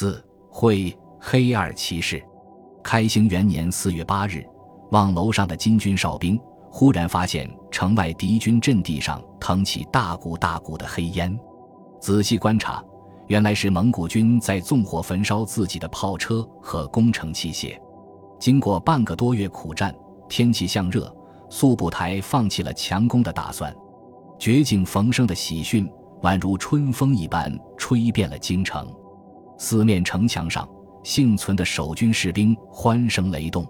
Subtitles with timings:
[0.00, 2.24] 四会黑二骑士，
[2.82, 4.42] 开兴元年四月八日，
[4.92, 11.38] 望楼上的金军哨兵忽然发现城外敌军阵地上腾起大股大股的黑烟，
[12.00, 12.82] 仔细观察，
[13.26, 17.78] 原来是蒙古军在纵火焚烧自己的炮车和工程器械。
[18.38, 19.94] 经过半个多月苦战，
[20.30, 21.14] 天气向热，
[21.50, 23.70] 速部台放弃了强攻的打算。
[24.38, 25.86] 绝境逢生的喜讯
[26.22, 28.90] 宛如春风一般吹遍了京城，
[29.62, 30.66] 四面城墙上
[31.02, 33.62] 幸存的守军士兵欢声雷动。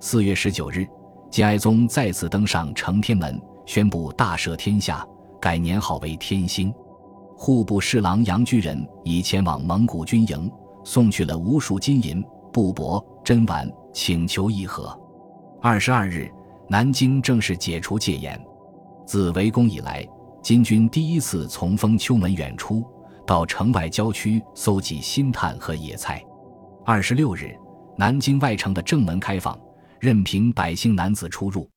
[0.00, 0.84] 四月十九日，
[1.30, 5.06] 金哀宗再次登上承天门，宣布大赦天下，
[5.40, 6.74] 改年号为天兴。
[7.36, 10.50] 户部侍郎杨居仁已前往蒙古军营，
[10.82, 12.20] 送去了无数金银
[12.52, 14.98] 布帛珍玩，请求议和。
[15.62, 16.28] 二十二日，
[16.68, 18.36] 南京正式解除戒严。
[19.06, 20.04] 自围攻以来，
[20.42, 22.84] 金军第一次从丰丘门远出，
[23.30, 26.20] 到城外郊区搜集新炭和野菜。
[26.84, 27.56] 二十六日，
[27.96, 29.56] 南京外城的正门开放，
[30.00, 31.70] 任凭百姓男子出入。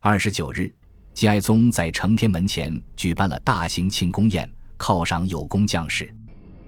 [0.00, 0.72] 二十九日，
[1.12, 6.08] 金哀宗在承天门前举办了大型庆功宴，犒赏有功将士。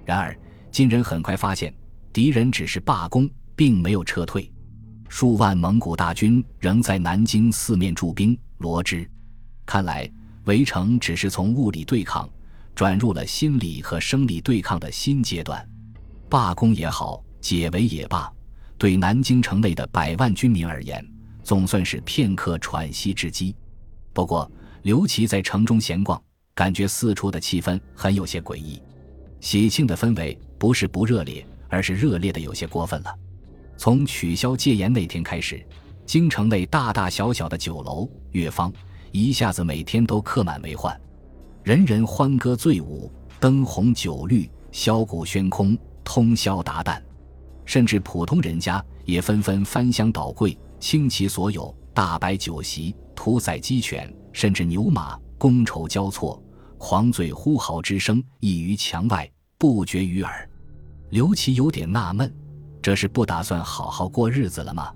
[0.04, 0.36] 然而，
[0.72, 1.72] 金人很快发现，
[2.12, 4.50] 敌人只是罢工，并没有撤退，
[5.08, 9.08] 数万蒙古大军仍在南京四面驻兵罗织。
[9.64, 10.10] 看来，
[10.46, 12.28] 围城只是从物理对抗
[12.74, 15.66] 转入了心理和生理对抗的新阶段。
[16.28, 18.32] 罢工也好，解围也罢，
[18.76, 21.06] 对南京城内的百万军民而言，
[21.42, 23.54] 总算是片刻喘息之机。
[24.12, 24.50] 不过，
[24.82, 26.20] 刘琦在城中闲逛，
[26.54, 28.82] 感觉四处的气氛很有些诡异。
[29.40, 33.14] 喜庆的氛围不是不热烈，而是热烈的有些过分了。
[33.76, 35.64] 从取消戒严那天开始，
[36.06, 38.72] 京城内大大小小的酒楼、乐坊。
[39.12, 41.00] 一下子每天都客满为患，
[41.64, 47.00] 人人欢歌醉舞，灯红酒绿，箫鼓喧空，通宵达旦。
[47.64, 56.38] 甚至普通人家也纷纷翻箱倒柜，倾其所有，大摆酒席，屠宰鸡犬，甚至牛马，觥筹交错，
[56.76, 59.26] 狂醉呼号之声溢于墙外，
[59.56, 60.46] 不绝于耳。
[61.08, 62.30] 刘琦有点纳闷，
[62.82, 64.92] 这是不打算好好过日子了吗？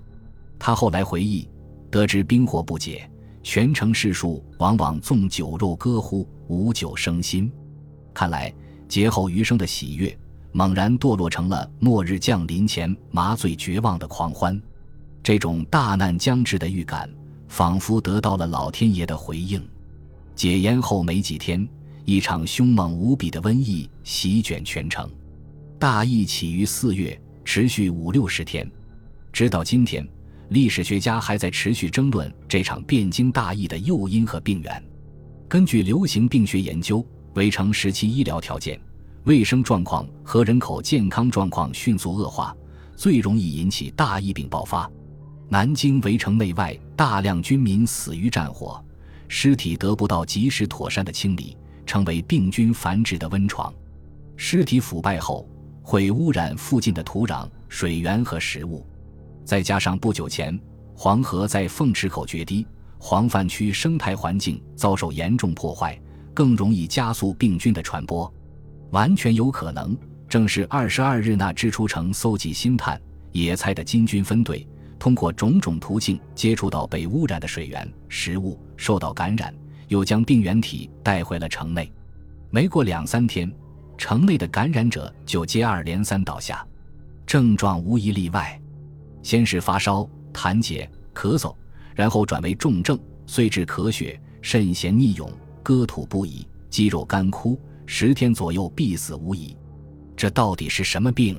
[0.59, 1.49] 他后来回忆，
[1.89, 3.09] 得知兵祸不解。
[3.41, 7.51] 全城士庶往往纵酒肉歌呼，无酒生心。
[8.13, 8.53] 看来
[8.87, 10.15] 劫后余生的喜悦，
[10.51, 14.61] 猛然堕落成了末日降临前麻醉绝望的狂欢。
[15.23, 17.09] 这种大难将至的预感，
[17.47, 19.65] 仿佛得到了老天爷的回应。
[20.35, 21.67] 解严后没几天，
[22.05, 25.09] 一场凶猛无比的瘟疫席卷全城。
[25.77, 28.69] 大疫起于四月，持续五六十天，
[29.31, 30.07] 直到今天。
[30.49, 34.83] 历史学家还在持续争论这场汴京大疫的诱因和病源。
[35.47, 37.05] 根据流行病学研究，
[37.35, 38.79] 围城时期医疗条件、
[39.25, 42.55] 卫生状况和人口健康状况迅速恶化，
[42.95, 44.89] 最容易引起大疫病爆发。
[45.47, 48.83] 南京围城内外大量军民死于战火，
[49.27, 51.55] 尸体得不到及时妥善的清理，
[51.85, 53.71] 成为病菌繁殖的温床。
[54.35, 55.47] 尸体腐败后
[55.83, 58.83] 会污染附近的土壤、水源和食物。
[59.49, 60.55] 再加上不久前
[60.93, 62.67] 黄河在凤池口决堤，
[62.99, 65.99] 黄泛区生态环境遭受严重破坏，
[66.35, 68.31] 更容易加速病菌的传播。
[68.91, 73.01] 完全有可能，正是二十二日那支出城搜集新炭、
[73.31, 74.67] 野菜的金军分队，
[74.99, 79.51] 通过种种途径接触到被污染的水源、食物，受到感染，
[79.87, 81.91] 又将病原体带回了城内。
[82.51, 83.51] 没过两三天，
[83.97, 86.63] 城内的感染者就接二连三倒下，
[87.25, 88.58] 症状无一例外。
[89.29, 91.55] 先是发烧、痰结、咳嗽，
[91.93, 92.97] 然后转为重症，
[93.27, 95.31] 遂至咳血、肾涎逆涌、
[95.61, 99.55] 割吐不已、肌肉干枯，十天左右必死无疑。
[100.17, 101.37] 这到底是什么病？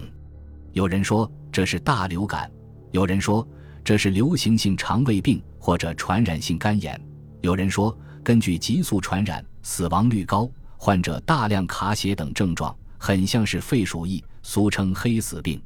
[0.70, 2.48] 有人说这是大流感，
[2.92, 3.44] 有人说
[3.82, 6.96] 这是流行性肠胃病或者传染性肝炎，
[7.40, 15.60] 有人说根据急速传染、死亡率高、患者大量卡血等症状，很像是肺鼠疫，俗称黑死病。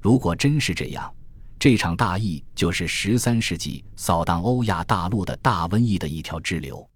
[0.00, 1.12] 如果真是这样，
[1.58, 6.86] 这场大疫就是十三世纪扫荡欧亚大陆的大瘟疫的一条支流。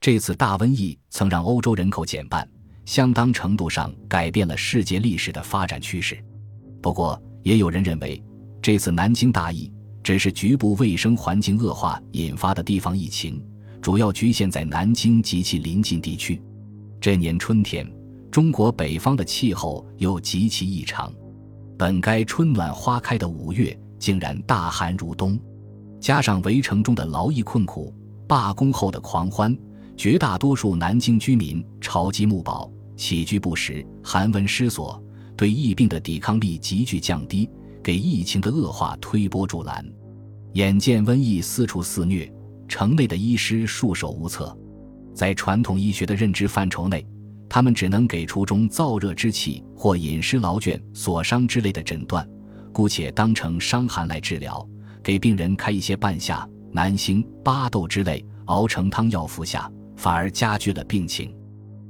[0.00, 2.46] 这次大瘟疫曾让欧洲人口减半，
[2.84, 6.22] 相当程度上改变了世界历史的发展趋势。
[6.82, 8.20] 不过，也有人认为，
[8.60, 9.72] 这次南京大疫
[10.02, 13.40] 只是局部卫生环境恶化引发的地方疫情，
[13.80, 16.42] 主要局限在南京及其邻近地区。
[17.00, 17.88] 这年春天，
[18.28, 21.12] 中国北方的气候又极其异常，
[21.78, 23.78] 本该春暖花开的五月。
[24.00, 25.38] 竟然大寒如冬，
[26.00, 27.94] 加上围城中的劳役困苦、
[28.26, 29.56] 罢工后的狂欢，
[29.96, 35.00] 绝大多数南京居民朝饥暮饱、起居不食、寒温失所，
[35.36, 37.48] 对疫病的抵抗力急剧降低，
[37.82, 39.84] 给疫情的恶化推波助澜。
[40.54, 42.32] 眼见瘟疫四处肆虐，
[42.66, 44.56] 城内的医师束手无策。
[45.14, 47.06] 在传统医学的认知范畴内，
[47.48, 52.26] 他们只能给出中燥热之气或饮食劳倦所伤之类的诊断，
[52.72, 54.66] 姑且当成伤寒来治疗，
[55.02, 61.34] 给病人开一些半夏、南星、巴豆之类熬成汤药服下，反而加剧了病情。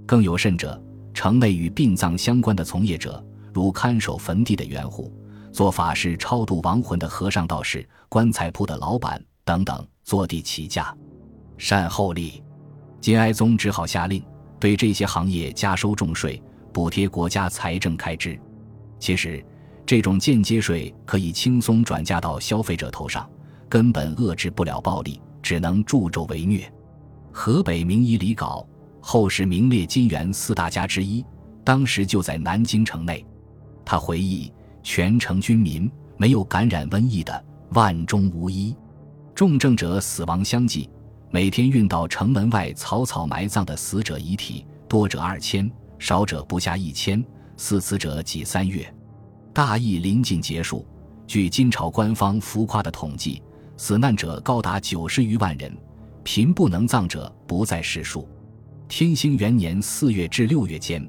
[0.07, 0.83] 更有甚者，
[1.15, 5.13] 城内与殡葬相关的从业者，如看守坟地的园户、
[5.53, 10.97] 做法事超度亡魂的和尚道士、棺材铺的老板等等，坐地起价，
[11.59, 12.43] 善厚利。
[13.01, 14.23] 金哀宗只好下令，
[14.59, 16.43] 对这些行业加收重税，
[16.73, 18.39] 补贴国家财政开支。
[18.99, 19.45] 其实，
[19.91, 23.29] 这种间接税可以轻松转嫁到消费者头上，
[23.69, 26.73] 根本遏制不了暴利，只能助纣为虐。
[27.33, 28.65] 河北名医李杲，
[29.01, 31.25] 后世名列金元四大家之一，
[31.65, 33.27] 当时就在南京城内。
[33.85, 34.53] 他回忆，
[34.85, 38.77] 全城军民没有感染瘟疫的，万中无一，
[39.35, 40.89] 重症者死亡相继。
[41.33, 47.21] 每天运到城门外草草埋葬的死者遗体，多者二千，少者不下一千。
[47.57, 48.89] 死死者几三月。
[49.63, 50.87] 大疫临近结束，
[51.27, 53.43] 据金朝官方浮夸的统计，
[53.77, 55.71] 死难者高达九十余万人，
[56.25, 58.27] 贫不能葬者不在少数。
[58.89, 61.07] 天兴元年四月至六月间，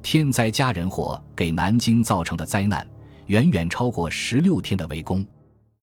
[0.00, 2.88] 天灾加人祸给南京造成的灾难，
[3.26, 5.22] 远远超过十六天的围攻。